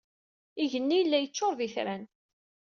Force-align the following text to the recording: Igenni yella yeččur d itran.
Igenni 0.63 0.95
yella 0.97 1.17
yeččur 1.19 1.53
d 1.57 1.59
itran. 1.67 2.03